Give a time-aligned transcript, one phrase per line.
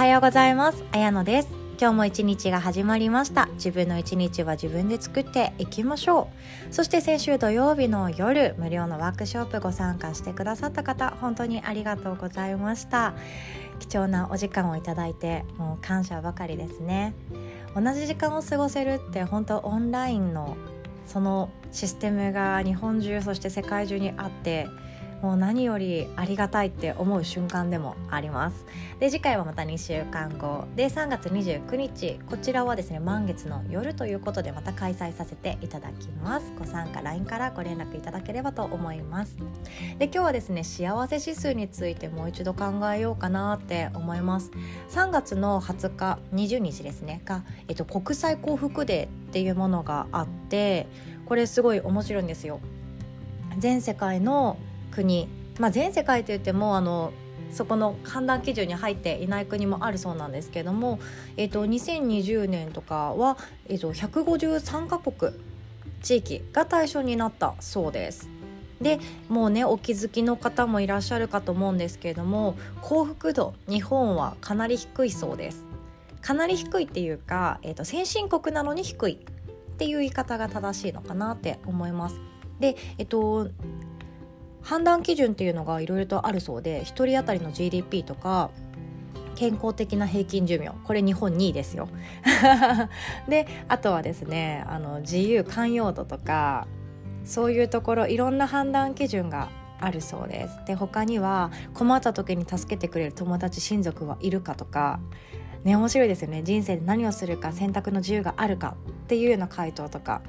[0.00, 0.82] はようございます。
[0.92, 1.48] あやのです。
[1.78, 3.50] 今日も一日が始まりました。
[3.56, 6.30] 自分の一日は自分で作っていきましょ
[6.70, 6.74] う。
[6.74, 13.12] そして先週土曜日の夜無料のワークショップご参加してくださった方本当にありがとうございました。
[13.78, 17.12] 貴重なお時間をいただいてもう感謝ばかりですね。
[17.76, 20.56] 同じ時間を過ごせるって本当オンラインの
[21.04, 24.66] そのシステムが日本中そして世界中にあって
[25.22, 28.64] もう何よりありがたいって思う瞬間でもあります。
[28.98, 30.64] で次回はまた2週間後。
[30.76, 32.18] で3月29日。
[32.28, 36.52] こちらはですね満月の夜ということでまた開催させていただきます。
[36.58, 39.36] ご参加 LINE からご連絡いただければと思います。
[39.98, 44.50] で今日はですね幸せ指数についてもう一度考えようかなって思います。
[44.90, 47.20] 3月の20日20日ですね。
[47.24, 50.86] が、えっと、国際幸福デーっていうものがあって
[51.26, 52.60] これすごい面白いんですよ。
[53.58, 54.56] 全世界の
[54.90, 57.12] 国、まあ、全世界といってもあの
[57.52, 61.00] そこの判断基準に入っていない国もあるそうなんですけども、
[61.36, 63.38] えーと、2020年とかは、
[63.68, 65.32] えーと、153カ国
[66.02, 68.28] 地域が対象になったそうです。
[68.80, 75.66] でもうねお気づきの方もいらっしゃるかと思うんですけれども幸福度日本はかなり低いそうです。
[76.22, 82.20] かなり低いっていうか、えーと先進国なのに低いっていう言い方が正しいのかなって思います。
[82.58, 83.48] で、えっと、
[84.62, 88.50] 判断基準っていうのがいろいろとあるそうで1人当たりの GDP とか
[89.34, 90.70] 健康的な平均寿命。
[90.84, 91.88] これ日本2位ですよ。
[93.26, 96.66] であとはですねあの自由寛容度とか
[97.24, 99.48] そういうところいろんな判断基準が
[99.80, 100.58] あるそうです。
[100.66, 105.00] で他には困った時に助けてくれる友達親族はいるかとか
[105.64, 106.42] ね面白いですよね。
[106.42, 110.20] 人生で何をするか選択の自由があるかっていうような回答とか。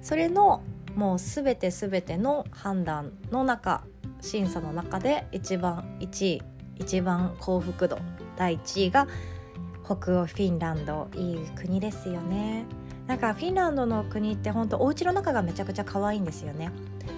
[0.00, 0.62] それの
[0.94, 3.84] もう全て全ての判断の中
[4.20, 6.42] 審査の中で一番1位
[6.76, 7.98] 一番幸福度
[8.36, 9.06] 第1位が
[9.84, 12.64] 北欧フィンランドいい国ですよね。
[13.06, 16.72] なんかフィンランドの国って本当お家の中がめちゃくちゃ可愛いんですよね。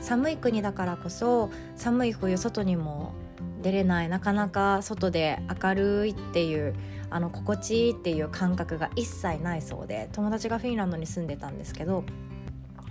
[0.00, 3.14] 寒い国だからこそ寒い冬外にも
[3.62, 6.74] 出れないなかなか外で明るいっていう
[7.10, 12.04] あの心地いいっていう感覚が一切ないそうで友達がフィンランドに住んでたんですけど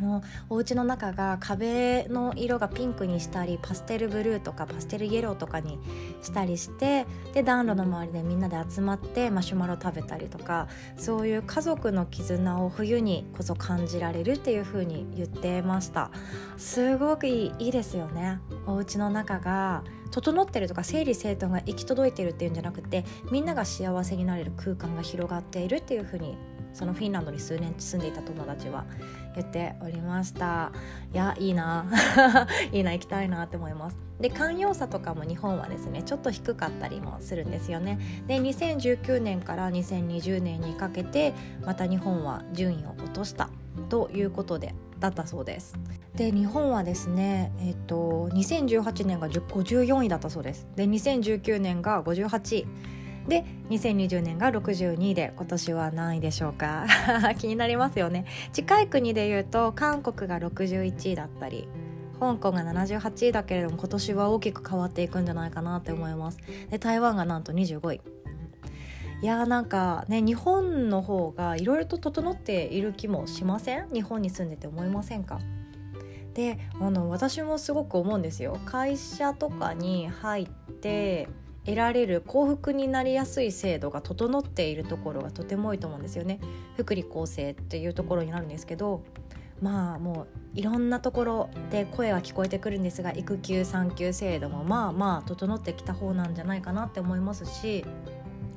[0.00, 0.18] も
[0.50, 5.78] うお家の中が壁の色がピンクにしたりパステルブルーとかパステルイエローとかに
[6.22, 16.10] したりしてで暖炉の周りでみんなで集まってマシュマロ食べたりとかそういう家族の絆を冬にこそ感じられるっていう風に言ってました。
[16.56, 18.40] すごくいいいいですよね。
[18.66, 26.36] お家の中が整ってるとか整理整頓が行き届いてるっていうんじゃなくてみんなが幸せになれる空間が広がっているっていう風に
[26.72, 28.84] そのフィンランドに数年住んでいた友達は
[29.34, 30.72] 言っておりました。
[31.12, 31.86] いやいいな。
[32.72, 33.98] いいな行きたいなって思います。
[34.20, 37.98] で寛容さとかも日本はですねちょっと低かったりもするんですよね。
[38.26, 41.32] で2019年から2020年にかけて
[41.64, 43.48] また日本は順位を落とした
[43.88, 45.74] ということでだったそうです。
[46.14, 50.66] で日本はですねえっと2018年が54位だったそうです。
[50.76, 52.66] で2019年が58位。
[53.28, 56.86] で2020年が62位で今年は何位でしょうか？
[57.38, 58.24] 気になりますよね。
[58.52, 61.68] 近い国でいうと韓国が61位だったり
[62.18, 66.38] 香港が78位だけれども今年は大きく変わっていくんじゃないかなって思います。
[66.70, 68.00] で台湾がなんと25位。
[69.22, 73.88] いやーなんかね日本の方がいろいろと整っている気もしません？
[73.92, 75.38] 日本に住んでて思いませんか？
[76.34, 78.58] であの私もすごく思うんですよ。
[78.64, 81.28] 会社とかに入って
[81.64, 86.40] 得られる幸福になりやすい制度が整っているところがとても多いと思うんですよね。
[86.76, 89.02] 福利厚生っていうところになるんですけど
[89.60, 97.84] まあもういろんなところで声は聞こえてくるんですが育休産休制度もまあまあ整ってきた方なんじゃないかなって思いますし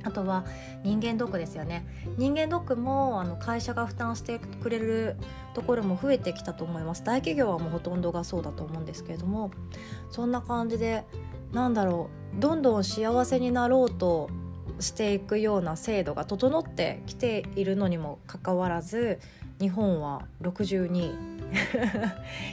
[0.04, 0.44] あとは
[0.82, 1.86] 人間ドックですよね。
[2.16, 5.16] 人間ドックもあの会社が負担してくれる
[5.54, 7.02] ところも増えてきたと思います。
[7.02, 9.50] 大企業はもうほとんどがそうだと思うんですけれども。
[10.10, 11.04] そんな感じで
[11.52, 12.40] なんだろう。
[12.40, 14.28] どんどん幸せになろうと
[14.80, 19.20] していくような制度が整ってきているのにもかかわらず
[19.60, 21.34] 日本は62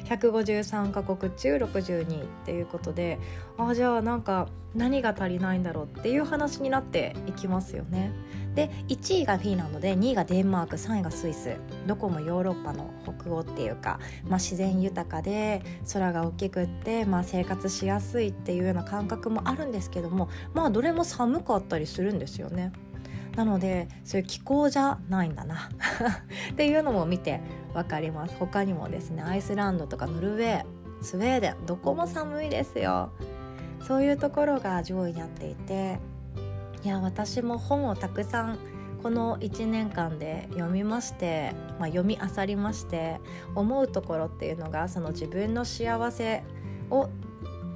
[0.06, 3.20] 153 カ国中62っていうことで
[3.58, 8.12] あじゃあなんか何が足りないんだろうっていう話になっていきますよね。
[8.56, 11.56] で1位がフィンランドで2位がデンマーク3位がスイス
[11.88, 15.62] どこもヨーロッパの北欧っていうか、まあ、自然豊かで
[15.94, 22.74] 空が大きくって、まあ、生活しやすいっていうような感覚もあるんですけどもまあどれも寒かったりするんですよね。
[23.36, 25.70] なのでそういう気候じゃないんだな。
[26.52, 27.42] っていうのも見て
[27.74, 28.36] 分かります。
[28.38, 30.66] 他にもですねアイスランドとかノルウェー
[31.02, 33.12] スウェーデンどこも寒いですよ。
[33.82, 36.00] そういうところが上位になっていて
[36.84, 38.60] いや私も本をたくさん
[39.02, 43.20] この1年間で読みまして、まあ、読み漁りまして
[43.56, 46.44] 思うところっていうのがその自分の幸せ
[46.92, 47.10] を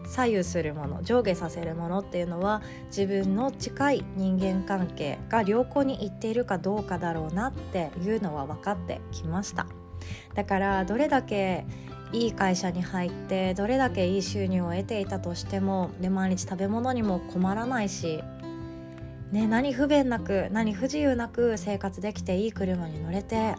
[0.08, 9.68] 左右するもの上下させるものっていうのは自分の近い人間関係が良好にいっているかどうかだろうなっていうのは分かってきました。
[10.36, 11.66] だからどれだけ
[12.12, 18.24] いい会社に入ってどれだけいい収入を得ていたとしてもで毎日食べ物にも困らないし
[19.32, 23.56] ね、何不便なく何不自由なく生活できていい車に乗れて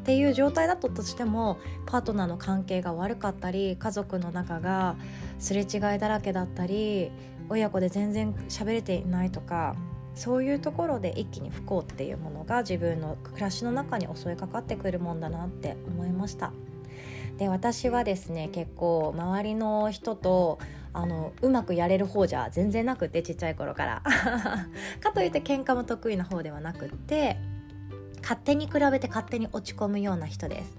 [0.00, 4.96] っていう状態だったとしてもパートナーの関係が悪かったり家族の中が
[5.38, 7.10] すれ違いだらけだったり
[7.50, 9.76] 親子で全然喋れていないとか
[10.14, 16.52] そういうところで一気に不幸っていうものが自分の暮らしの中に襲いかかってくるもんだなって思いました。
[17.38, 20.58] で私はですね結構周りの人と
[20.92, 24.02] あのうまくやれる方じゃ全然なくてちっちゃい頃から
[25.00, 27.38] かといって喧嘩も得意な方ではなくって
[28.22, 30.78] 勝手に比べて勝手に落ち込むような人です。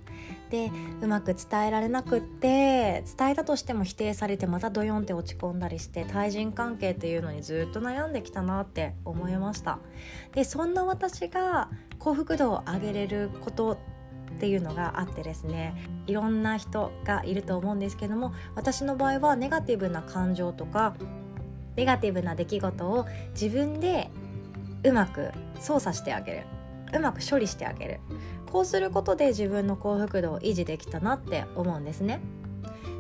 [0.49, 0.69] で
[1.01, 9.79] うまく伝えられなくって伝えたとしても否定されてまたドヨンって落ち込んだりして対人関係っていうのにずっと悩んできたなって思いました。
[10.33, 13.77] でそんな私が幸福度を上げれること
[14.35, 15.73] っていうのがあってですね
[16.07, 20.95] いろんな人がいると思うんですけども私の場合はネガティブな感情とか
[21.75, 24.09] ネガティブな出来事を自分で
[24.83, 26.60] うまく操作してあげる。
[26.93, 27.99] うまく処理してあげる。
[28.51, 32.21] こうすることで自分の幸福度を維持できたなって思うんですね。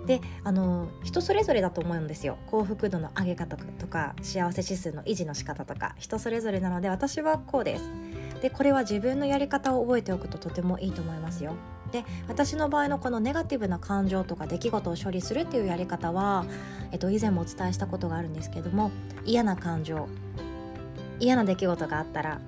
[0.05, 2.37] であの人それぞれだと思うんですよ。
[2.47, 7.83] 幸福度の上げ方とか幸せ指数の維持の仕方とか人それぞれなので私はこうです。
[8.41, 11.53] でこれは自分のやり方を覚えておくととてもいいと思いますよ。
[11.91, 16.45] で私の場合のこのネガティブな感情とか出来事を処理するっていうやり方は、
[16.91, 18.91] えっと、以前もお伝えしたことがあるんですけども
[19.25, 20.07] 嫌な感情
[21.19, 22.39] 嫌な出来事があったら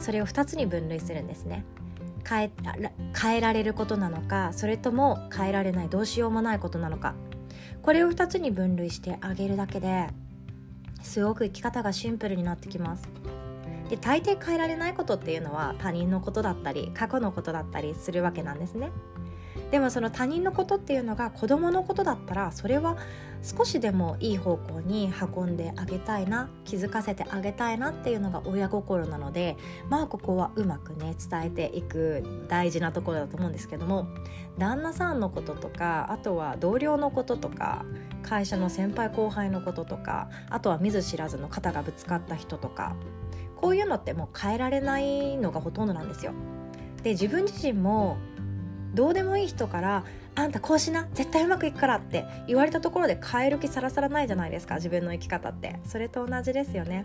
[0.00, 1.64] それを2つに分類するんですね。
[2.28, 2.50] 変え
[3.18, 7.14] 変えられることなのかそれとも変えられないどうしようもないことなのか。
[7.82, 10.08] これを2つに分類してあげるだけで
[11.02, 13.08] すごく生き方がシンプルになってきます。
[13.88, 18.90] で大抵変えられないことっていうのは他人のことだったり過去のことだったりするわけなんですね。
[19.70, 22.96] でもその他人のことっていうのが子供のことだったらそれは
[23.42, 29.56] 少しでもいい方向に運んであげたいな気づかせてあげたいなっていうのが親心なので
[29.88, 34.08] まあここはうまくね伝えていく大事なところだと思うんですけども
[34.58, 37.84] 旦那さんのこととかあとは同僚のこととか
[38.22, 42.94] 会社の先輩後輩のこととかあとは見ず知らずの肩がぶつかった人とか
[43.56, 46.32] こういうのってもう変えられないのがほとんどなんですよ。
[47.02, 48.18] で自分自身も
[48.94, 50.04] どうでもいい人から
[50.34, 55.78] 「あんたこうしな絶対うまくいくから」って言われたところで変える気さらさらないじゃないですか自分の生き方って。
[55.84, 57.04] それと同じですよね。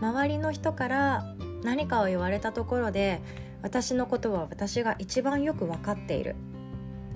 [0.00, 1.24] 周りの人から
[1.62, 3.20] 何かを言われたところで
[3.62, 6.36] 私のことは私が一番よく分かっている。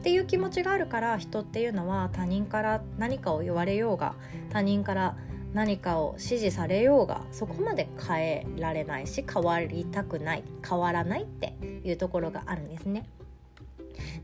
[0.01, 4.15] っていう気持ちがあるから人っていうのは他人から何かを言われようが
[4.49, 5.15] 他人から
[5.53, 11.55] 何かを指示されようがそこまで変えられないし変わりたくない変わらないって
[11.85, 13.05] いうところがあるんですね。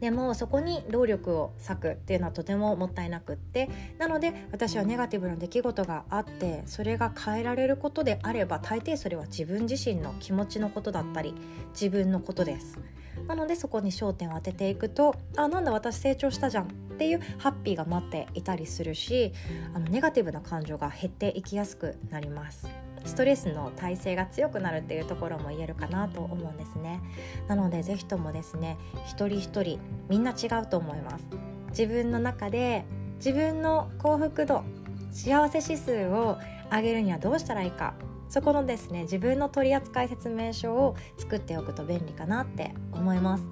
[0.00, 11.34] でもそこに労力を割くっていうのはとてももったいなくってなので私はネガティブな出来事があってそれが変えられることであれば大抵それは自分自身の気持ちのことだったり
[11.70, 12.78] 自分のことです。
[13.26, 16.66] なのでそこに焦点を当てていくとあなんだ私成長したじゃんっ
[16.98, 19.32] ていうハッピーが待っていたりするし
[19.74, 22.85] あのネガティブな感情が減っていきやすくなります。
[23.06, 27.00] ストレスの耐性が強くなるっていうところも言えるかなと思うんですね。
[27.48, 31.26] なので是非ともですね一人一人みんな違うと思います。
[31.70, 32.84] 自分の中で
[33.16, 34.64] 自分の幸福度
[35.12, 36.38] 幸せ指数を
[36.70, 37.94] 上げるにはどうしたらいいか。
[38.28, 43.44] そこのですね自分の取扱説明書を作っておくと便利かなって思います。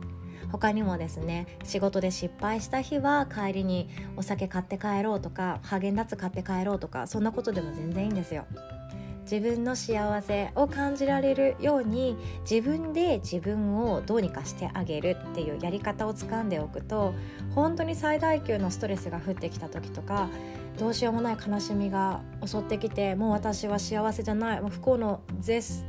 [0.51, 8.47] 他にもですね仕事で失敗した日は帰りにお酒買って帰ろうとかハーゲンダッツ買って帰ろうとかそんなことでも全然いいんですよ。
[9.25, 12.17] 自分の幸せを感じられるように
[12.49, 17.15] 自分で自分をどうにかしてあげるっていうやり方をつかんでおくと
[17.55, 20.29] 本当に最大級のストレスが降ってきた時とか
[20.79, 25.85] どうしようもない悲しみが襲ってきてもう私は幸せじゃないもう不幸の絶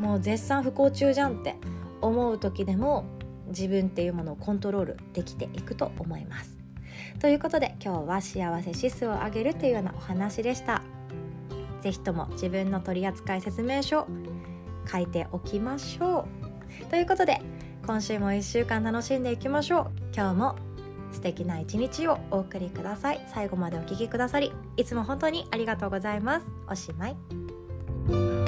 [0.00, 1.56] もう絶賛不幸中じゃんって
[2.00, 3.04] 思う時でも
[3.48, 6.58] 自分っていうものをコントロールできていくと思います。
[7.20, 10.82] ということで今日は幸せ指数を上げるというようなお話でした。
[11.82, 14.06] 是非とも自分の取扱説明書
[14.90, 16.26] 書いておきましょ
[16.82, 16.86] う。
[16.86, 17.40] ということで
[17.86, 19.90] 今週も1週間楽しんでいきましょう。
[20.14, 20.56] 今日も
[21.12, 23.20] 素敵な一日をお送りください。
[23.32, 26.46] 最後までお聴きくださりいつも本当にありがとうございます。
[26.68, 28.41] おしまい。